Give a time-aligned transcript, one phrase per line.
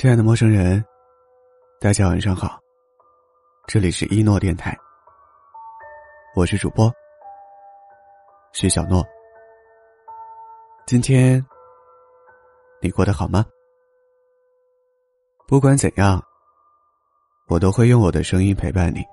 [0.00, 0.82] 亲爱的陌生人，
[1.78, 2.58] 大家晚上好。
[3.66, 4.74] 这里是一诺电台，
[6.34, 6.90] 我是主播
[8.54, 9.04] 徐小诺。
[10.86, 11.44] 今天
[12.80, 13.44] 你过得好吗？
[15.46, 16.18] 不管怎样，
[17.48, 19.04] 我都会用我的声音陪伴你。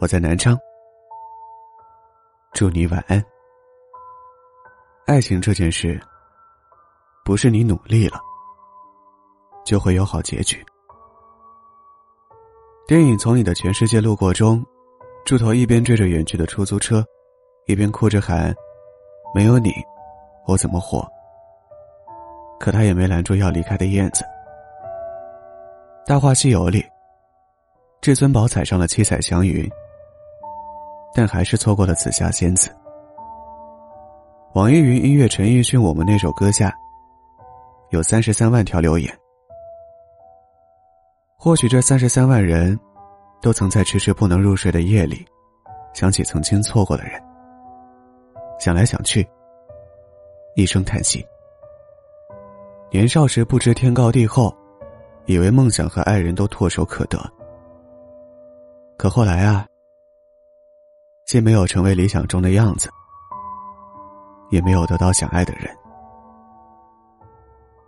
[0.00, 0.58] 我在南昌，
[2.54, 3.22] 祝你晚安。
[5.04, 6.00] 爱情这件事，
[7.26, 8.18] 不是你努力了。
[9.68, 10.64] 就会有好结局。
[12.86, 14.64] 电影《从你的全世界路过》中，
[15.26, 17.04] 猪头一边追着远去的出租车，
[17.66, 18.54] 一边哭着喊
[19.34, 19.70] ：“没有你，
[20.46, 21.06] 我怎么活？”
[22.58, 24.24] 可他也没拦住要离开的燕子。
[26.06, 26.82] 《大话西游》里，
[28.00, 29.68] 至尊宝踩上了七彩祥云，
[31.14, 32.74] 但还是错过了紫霞仙子。
[34.54, 36.74] 网易云音乐陈奕迅《我们那首歌》下，
[37.90, 39.14] 有三十三万条留言。
[41.40, 42.76] 或许这三十三万人，
[43.40, 45.24] 都曾在迟迟不能入睡的夜里，
[45.94, 47.12] 想起曾经错过的人。
[48.58, 49.24] 想来想去，
[50.56, 51.24] 一声叹息。
[52.90, 54.52] 年少时不知天高地厚，
[55.26, 57.16] 以为梦想和爱人都唾手可得。
[58.96, 59.64] 可后来啊，
[61.24, 62.90] 既没有成为理想中的样子，
[64.50, 65.72] 也没有得到想爱的人，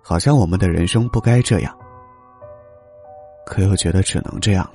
[0.00, 1.79] 好像我们的人生不该这样。
[3.50, 4.74] 可又觉得只能这样了。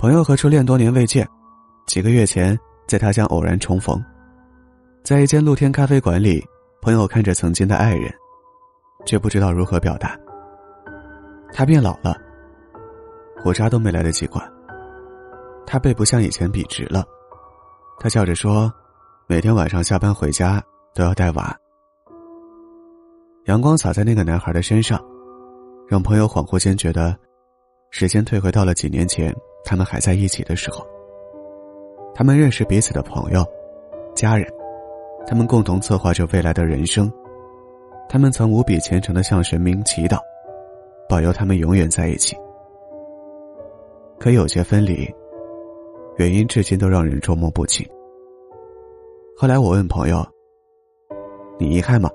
[0.00, 1.26] 朋友和初恋多年未见，
[1.86, 4.04] 几个月前在他乡偶然重逢，
[5.04, 6.44] 在一间露天咖啡馆里，
[6.82, 8.12] 朋友看着曾经的爱人，
[9.06, 10.18] 却不知道如何表达。
[11.52, 12.16] 他变老了，
[13.40, 14.44] 胡渣都没来得及管。
[15.64, 17.04] 他背不像以前笔直了，
[18.00, 18.70] 他笑着说
[19.28, 20.60] ：“每天晚上下班回家
[20.96, 21.56] 都要带娃。”
[23.46, 25.00] 阳光洒在那个男孩的身上。
[25.94, 27.16] 让朋友恍惚间觉得，
[27.90, 29.32] 时间退回到了几年前，
[29.64, 30.84] 他们还在一起的时候。
[32.12, 33.46] 他们认识彼此的朋友、
[34.12, 34.44] 家人，
[35.24, 37.08] 他们共同策划着未来的人生。
[38.08, 40.18] 他们曾无比虔诚的向神明祈祷，
[41.08, 42.36] 保佑他们永远在一起。
[44.18, 45.08] 可有些分离，
[46.16, 47.88] 原因至今都让人捉摸不清。
[49.36, 50.26] 后来我问朋友
[51.56, 52.10] ：“你遗憾吗？”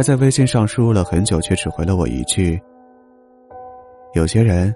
[0.00, 2.58] 他在微信上输入了很久，却只回了我一句
[4.16, 4.74] ：“有些人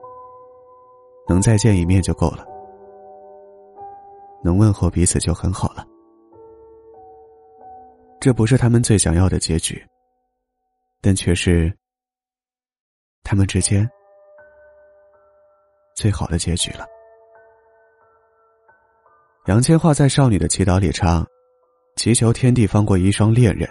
[1.26, 2.44] 能再见一面就够了，
[4.42, 5.82] 能问候彼此就很好了。
[8.20, 9.82] 这不是他们最想要的结局，
[11.00, 11.74] 但却是
[13.22, 13.88] 他们之间
[15.96, 16.84] 最好的结局了。”
[19.48, 21.26] 杨千嬅在《少女的祈祷》里唱
[21.96, 23.66] ：“祈求天地放过一双恋人。”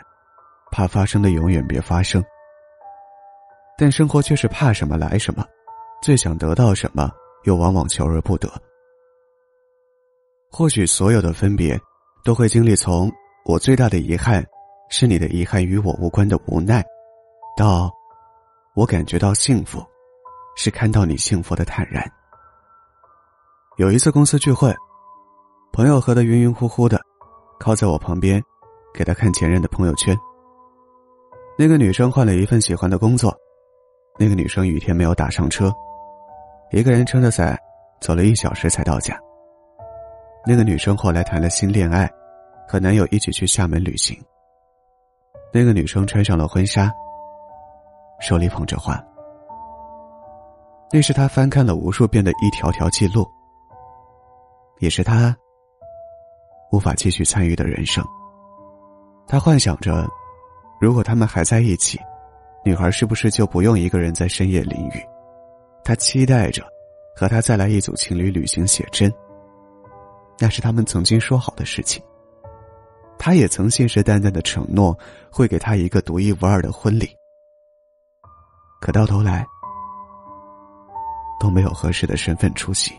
[0.73, 2.23] 怕发生的永远别发生，
[3.77, 5.45] 但生活却是怕什么来什么，
[6.01, 7.11] 最想得到什么
[7.43, 8.51] 又往往求而不得。
[10.49, 11.79] 或许所有的分别，
[12.23, 13.11] 都会经历从
[13.45, 14.43] 我最大的遗憾，
[14.89, 16.83] 是你的遗憾与我无关的无奈，
[17.55, 17.91] 到
[18.73, 19.79] 我感觉到幸福，
[20.55, 22.03] 是看到你幸福的坦然。
[23.77, 24.75] 有一次公司聚会，
[25.71, 26.99] 朋友喝得晕晕乎乎的，
[27.59, 28.41] 靠在我旁边，
[28.91, 30.17] 给他看前任的朋友圈。
[31.55, 33.31] 那个女生换了一份喜欢的工作，
[34.17, 35.71] 那个女生雨天没有打上车，
[36.71, 37.55] 一个人撑着伞
[38.01, 39.15] 走了一小时才到家。
[40.47, 42.11] 那个女生后来谈了新恋爱，
[42.67, 44.19] 和男友一起去厦门旅行。
[45.53, 46.91] 那个女生穿上了婚纱，
[48.19, 48.99] 手里捧着花，
[50.91, 53.27] 那是她翻看了无数遍的一条条记录，
[54.79, 55.37] 也是她
[56.71, 58.03] 无法继续参与的人生。
[59.27, 60.09] 她幻想着。
[60.83, 61.97] 如果他们还在一起，
[62.65, 65.01] 女孩是不是就不用一个人在深夜淋雨？
[65.81, 66.61] 她期待着
[67.15, 69.09] 和他再来一组情侣旅行写真。
[70.37, 72.03] 那是他们曾经说好的事情。
[73.17, 74.93] 他也曾信誓旦旦的承诺
[75.31, 77.09] 会给她一个独一无二的婚礼。
[78.81, 79.45] 可到头来
[81.39, 82.91] 都没有合适的身份出席。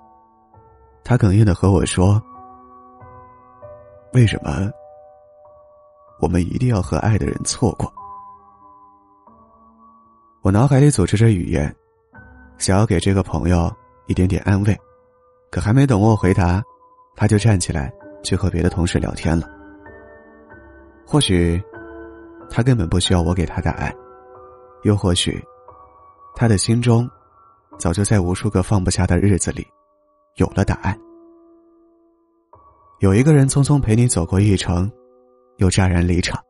[1.05, 2.19] 他哽咽的和我说
[4.15, 4.71] ：“为什么？”
[6.21, 7.93] 我们一定要和爱的人错过。
[10.43, 11.75] 我脑海里组织着语言，
[12.59, 13.71] 想要给这个朋友
[14.07, 14.79] 一点点安慰，
[15.51, 16.63] 可还没等我回答，
[17.17, 19.49] 他就站起来去和别的同事聊天了。
[21.07, 21.63] 或许，
[22.51, 23.95] 他根本不需要我给他答案，
[24.83, 25.43] 又或许，
[26.35, 27.09] 他的心中，
[27.79, 29.67] 早就在无数个放不下的日子里，
[30.37, 30.99] 有了答案。
[33.01, 34.91] 有一个人匆匆陪你走过一程。
[35.57, 36.43] 又乍然离场。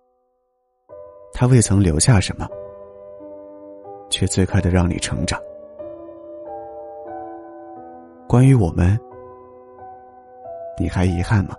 [1.33, 2.47] 他未曾留下什么，
[4.09, 5.41] 却最快的让你成长。
[8.29, 8.99] 关于我们，
[10.79, 11.55] 你还遗憾吗？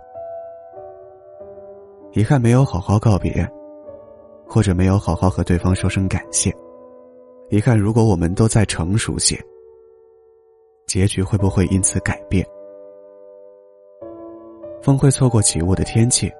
[2.12, 3.46] 遗憾没有好好告别，
[4.46, 6.50] 或者没有好好和对方说声感谢。
[7.50, 9.38] 遗憾，如果我们都再成熟些，
[10.86, 12.46] 结局会不会因此改变？
[14.82, 16.32] 风会错过起雾的天气，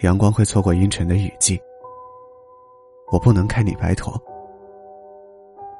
[0.00, 1.60] 阳光会错过阴沉的雨季。
[3.10, 4.12] 我不能看你白头，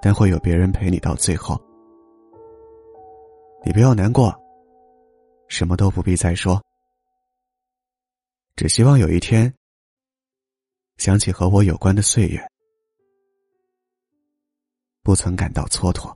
[0.00, 1.60] 但会有别人陪你到最后。
[3.64, 4.34] 你不要难过，
[5.48, 6.60] 什么都不必再说。
[8.56, 9.52] 只希望有一天，
[10.96, 12.44] 想起和我有关的岁月，
[15.02, 16.12] 不曾感到蹉跎。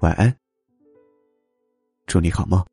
[0.00, 0.34] 晚安，
[2.06, 2.64] 祝你好梦。